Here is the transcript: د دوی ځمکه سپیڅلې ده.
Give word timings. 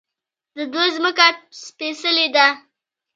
د 0.55 0.57
دوی 0.73 0.89
ځمکه 0.95 1.27
سپیڅلې 1.63 2.27
ده. 2.35 2.47